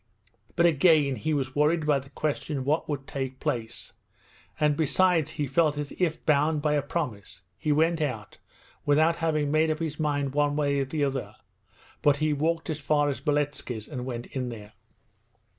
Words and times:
But 0.55 0.65
again 0.65 1.15
he 1.15 1.31
was 1.31 1.55
worried 1.55 1.85
by 1.85 1.99
the 1.99 2.09
question 2.09 2.57
of 2.57 2.65
what 2.65 2.89
would 2.89 3.05
take 3.05 3.39
place; 3.39 3.93
and 4.59 4.75
besides 4.75 5.33
he 5.33 5.45
felt 5.45 5.77
as 5.77 5.93
if 5.99 6.25
bound 6.25 6.59
by 6.63 6.73
a 6.73 6.81
promise. 6.81 7.43
He 7.55 7.71
went 7.71 8.01
out 8.01 8.39
without 8.83 9.17
having 9.17 9.51
made 9.51 9.69
up 9.69 9.77
his 9.77 9.99
mind 9.99 10.33
one 10.33 10.55
way 10.55 10.79
or 10.79 10.85
the 10.85 11.03
other, 11.03 11.35
but 12.01 12.15
he 12.17 12.33
walked 12.33 12.67
as 12.67 12.79
far 12.79 13.09
as 13.09 13.21
Beletski's, 13.21 13.87
and 13.87 14.03
went 14.03 14.25
in 14.25 14.49
there. 14.49 14.73